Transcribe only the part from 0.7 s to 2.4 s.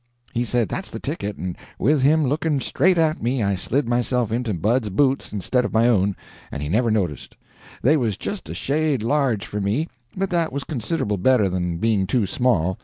the ticket, and with him